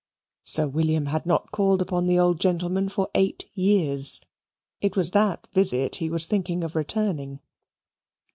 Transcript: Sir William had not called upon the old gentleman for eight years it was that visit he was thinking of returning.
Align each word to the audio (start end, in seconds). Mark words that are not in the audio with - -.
Sir 0.45 0.67
William 0.67 1.05
had 1.05 1.27
not 1.27 1.51
called 1.51 1.79
upon 1.79 2.07
the 2.07 2.17
old 2.17 2.39
gentleman 2.39 2.89
for 2.89 3.11
eight 3.13 3.47
years 3.53 4.19
it 4.81 4.95
was 4.95 5.11
that 5.11 5.47
visit 5.53 5.97
he 5.97 6.09
was 6.09 6.25
thinking 6.25 6.63
of 6.63 6.73
returning. 6.75 7.39